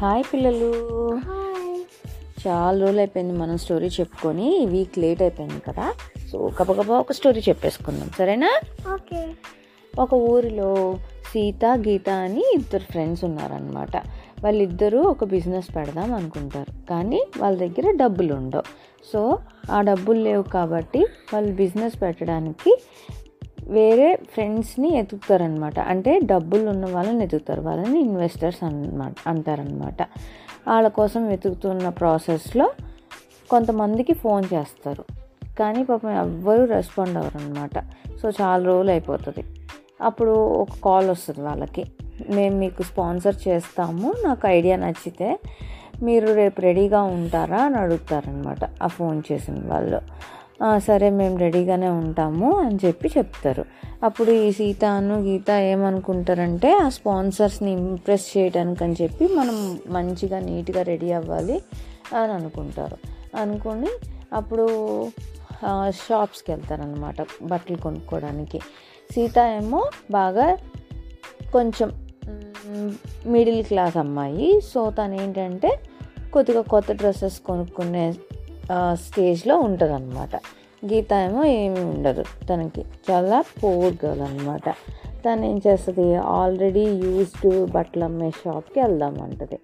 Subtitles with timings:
[0.00, 0.68] Hi పిల్లలు.
[2.48, 5.94] చాలా రోజులు అయిపోయింది మనం స్టోరీ చెప్పుకొని వీక్ లేట్ అయిపోయింది కదా.
[6.32, 8.10] సో గబగబా ఒక స్టోరీ చెప్పేసుకుందాం.
[8.18, 8.60] సరేనా?
[8.94, 9.28] ఓకే.
[9.98, 10.98] ఒక ఊరిలో
[11.32, 13.96] సీత గీత అని ఇద్దరు ఫ్రెండ్స్ ఉన్నారనమాట
[14.44, 16.88] వాళ్ళిద్దరూ ఒక బిజినెస్ పెడదాం అనుకుంటారు.
[16.90, 18.62] కానీ వాళ్ళ దగ్గర డబ్బులు ఉండవు
[19.12, 19.38] సో
[19.70, 22.82] ఆ డబ్బులు లేవు కాబట్టి వాళ్ళు బిజినెస్ పెట్టడానికి
[23.70, 30.02] వేరే ఫ్రెండ్స్ని ఎతుకుతారనమాట అంటే డబ్బులు ఉన్న వాళ్ళని ఎతుకుతారు వాళ్ళని ఇన్వెస్టర్స్ అనమాట అంటారనమాట.
[30.68, 32.72] వాళ్ళ కోసం వెతుకుతున్న ప్రాసెస్లో
[33.50, 35.04] కొంతమందికి ఫోన్ చేస్తారు.
[35.58, 37.84] కానీ పాపం ఎవ్వరూ రెస్పాండ్ అవ్వరు అనమాట
[38.22, 39.46] సో చాలా రోజులు అయిపోతుంది.
[40.02, 41.84] అప్పుడు ఒక కాల్ వస్తుంది వాళ్ళకి.
[42.30, 44.14] మేము మీకు స్పాన్సర్ చేస్తాము.
[44.24, 45.38] నాకు ఐడియా నచ్చితే
[46.02, 47.58] మీరు రేపు రెడీగా ఉంటారా?
[47.58, 50.00] అని అడుగుతారనమాట ఆ ఫోన్ చేసిన వాళ్ళు.
[50.78, 53.64] సరే మేము రెడీగానే ఉంటాము అని చెప్పి చెప్తారు.
[54.02, 61.12] అప్పుడు ఈ సీతాను గీత ఏమనుకుంటారంటే ఆ స్పాన్సర్స్ని ఇంప్రెస్ చేయడానికి అని చెప్పి మనం మంచిగా నీట్గా రెడీ
[61.12, 61.62] అవ్వాలి
[62.14, 62.96] అని అనుకుంటారు.
[63.36, 63.88] అనుకుని
[64.32, 64.66] అప్పుడు
[65.88, 68.58] షాప్స్కి వెళ్తారనమాట బట్టలు కొనుక్కోవడానికి
[69.10, 70.56] సీత ఏమో బాగా
[71.52, 72.06] కొంచెం
[73.26, 74.60] మిడిల్ క్లాస్ అమ్మాయి.
[74.60, 75.70] సో తను ఏంటంటే
[76.32, 78.14] కొద్దిగా కొత్త డ్రెస్సెస్ కొనుక్కునే
[78.92, 80.36] స్టేజ్లో ఉంటుంది అనమాట
[80.92, 82.24] గీత ఏమో ఏమీ ఉండదు.
[82.50, 84.70] తనకి చాలా పోర్ గర్ల్ అనమాట
[85.24, 89.58] తను ఏం చేస్తుంది ఆల్రెడీ యూస్డ్ బట్టలు అమ్మే షాప్కి వెళ్దామంటది.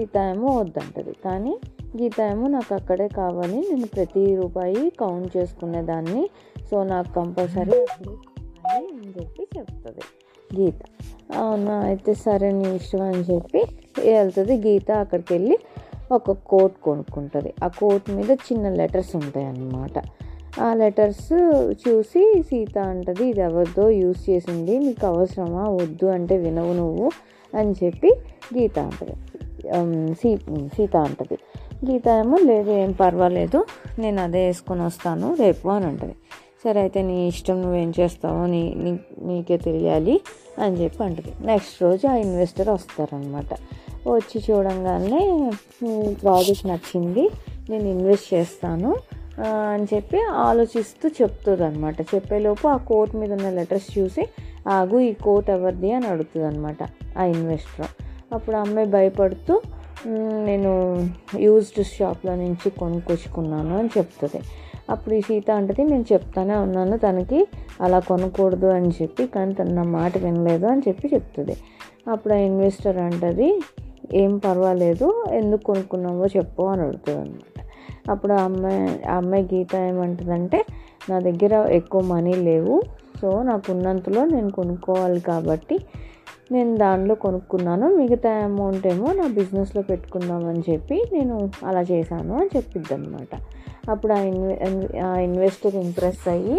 [0.00, 1.12] గీత ఏమో వద్దంటది.
[1.24, 1.58] కానీ
[2.02, 3.56] గీత ఏమో నాకు అక్కడే కావాలి.
[3.70, 6.30] నేను ప్రతి రూపాయి కౌంట్ చేసుకునేదాన్ని
[6.70, 10.04] సో నాకు కంపల్సరీ అని చెప్పి చెప్తుంది
[10.60, 10.80] గీత.
[11.36, 11.74] అవునా?
[11.74, 13.64] అయితే సరే నీ ఇష్టం అని చెప్పి
[14.10, 15.58] వెళ్తుంది గీత అక్కడికి వెళ్ళి
[16.12, 17.54] ఒక కోట్ కొనుక్కుంటుంది.
[17.64, 20.02] ఆ కోట్ మీద చిన్న లెటర్స్ ఉంటాయి అన్నమాట
[20.60, 21.32] ఆ లెటర్స్
[21.88, 25.68] చూసి సీత అంటది ఇది ఎవరిదో యూస్ చేసింది నీకు అవసరమా?
[25.68, 27.10] వద్దు అంటే వినవు నువ్వు
[27.54, 28.12] అని చెప్పి
[28.58, 29.14] గీత అంటది.
[30.14, 30.36] సీ
[30.76, 31.38] సీత అంటది.
[31.90, 33.66] గీత ఏమో లేదు ఏం పర్వాలేదు
[33.98, 36.14] నేను అదే వేసుకొని వస్తాను రేపు అని అంటది.
[36.64, 40.20] సరే అయితే నీ ఇష్టం నువ్వేం చేస్తావో నీ నీ నీకే తెలియాలి
[40.58, 41.32] అని చెప్పి అంటది.
[41.46, 43.54] నెక్స్ట్ రోజు ఆ ఇన్వెస్టర్ వస్తారనమాట
[44.08, 45.52] వచ్చి చూడంగానే
[46.22, 47.30] ప్రాజెక్ట్ నచ్చింది
[47.70, 48.96] నేను ఇన్వెస్ట్ చేస్తాను
[49.46, 54.28] అని చెప్పి ఆలోచిస్తూ చెప్తుంది అనమాట చెప్పేలోపు ఆ కోర్ట్ మీద ఉన్న లెటర్స్ చూసి
[54.68, 55.92] ఆగు ఈ కోట్ ఎవరిది?
[55.92, 56.76] అని అడుగుతుంది అనమాట
[57.18, 57.86] ఆ ఇన్వెస్టర్.
[58.34, 59.60] అప్పుడు అమ్మాయి భయపడుతూ
[60.44, 60.70] నేను
[61.38, 64.42] యూజ్డ్ షాప్లో నుంచి కొనుక్కొచ్చుకున్నాను అని చెప్తుంది.
[64.90, 67.46] అప్పుడు ఈ సీత అంటది నేను చెప్తానే ఉన్నాను తనకి
[67.80, 71.56] అలా కొనకూడదు అని చెప్పి కానీ తను నా మాట వినలేదు అని చెప్పి చెప్తుంది.
[72.10, 73.60] అప్పుడు ఆ ఇన్వెస్టర్ అంటది
[74.14, 77.60] ఏం పర్వాలేదు ఎందుకు కొనుక్కున్నావో చెప్పు అని అడుగుతుంది అనమాట
[78.10, 80.58] అప్పుడు ఆ అమ్మాయి ఆ అమ్మాయి గీత ఏమంటుందంటే
[81.10, 82.76] నా దగ్గర ఎక్కువ మనీ లేవు
[83.20, 85.76] సో నాకు ఉన్నంతలో నేను కొనుక్కోవాలి కాబట్టి
[86.52, 92.94] నేను దానిలో కొనుక్కున్నాను మిగతా అమౌంట్ ఏమో నా బిజినెస్లో పెట్టుకుందామని చెప్పి నేను అలా చేశాను అని చెప్పిద్ది
[92.94, 93.34] అనమాట
[93.90, 94.54] అప్పుడు ఆ ఇన్వె
[95.04, 96.58] ఆ ఇన్వెస్టర్ ఇంప్రెస్ అయ్యి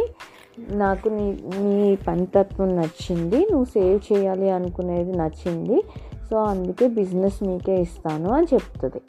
[0.77, 1.25] నాకు నీ
[1.69, 5.77] నీ పనితత్వం నచ్చింది నువ్వు సేవ్ చేయాలి అనుకునేది నచ్చింది
[6.29, 9.01] సో అందుకే బిజినెస్ నీకే ఇస్తాను అని చెప్తుంది.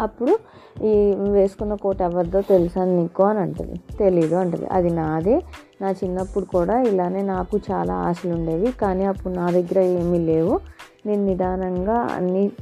[0.00, 0.38] అప్పుడు
[0.84, 3.80] ఈ వేసుకున్న కోట్ ఎవరిదో తెలుసా నీకు అని అంటది.
[3.98, 4.66] తెలీదు అంటది.
[4.66, 5.42] అది నాదే.
[5.82, 8.72] నా చిన్నప్పుడు కూడా ఇలానే నాకు చాలా ఆశలు ఉండేవి.
[8.72, 10.60] కానీ అప్పుడు నా దగ్గర ఏమీ లేవు.
[11.06, 12.52] నేను నిదానంగా అన్నీ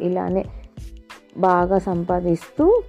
[0.00, 0.44] ఇలానే
[1.38, 2.82] బాగా సంపాదిస్తూ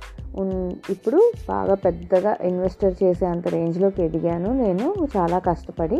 [0.89, 4.53] ఇప్పుడు బాగా పెద్దగా ఇన్వెస్టర్ చేసే అంత రేంజ్లోకి ఎదిగాను.
[4.53, 5.99] నేను చాలా కష్టపడి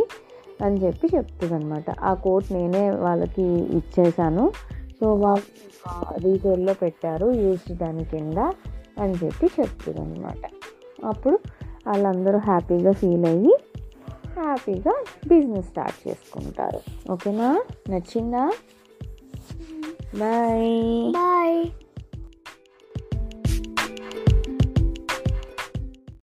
[0.61, 4.51] అని చెప్పి చెప్తుంది అనమాట ఆ కోట్ నేనే వాళ్ళకి ఇచ్చేసాను.
[4.99, 5.43] సో వాళ్ళు
[6.17, 8.37] రీసేల్లో పెట్టారు యూస్డ్ దాని కింద
[8.99, 10.49] అని చెప్పి చెప్తుంది అనమాట
[11.05, 11.39] అప్పుడు
[11.87, 13.57] వాళ్ళందరూ హ్యాపీగా ఫీల్ అయ్యి
[14.39, 17.11] హ్యాపీగా బిజినెస్ స్టార్ట్ చేసుకుంటారు.
[17.11, 17.63] ఓకేనా?
[17.89, 18.51] నచ్చిందా?
[20.19, 21.11] బాయ్.
[21.11, 21.88] బాయ్.